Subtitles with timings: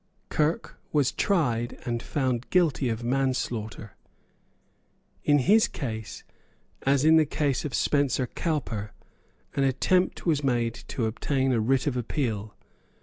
[0.31, 3.95] Kirke was tried and found guilty of manslaughter.
[5.23, 6.23] In his case,
[6.81, 8.93] as in the case of Spencer Cowper,
[9.53, 12.55] an attempt was made to obtain a writ of appeal.